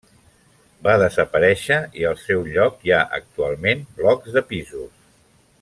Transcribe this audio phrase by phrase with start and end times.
[0.87, 4.93] Va desaparèixer i al seu lloc hi ha actualment blocs de pisos.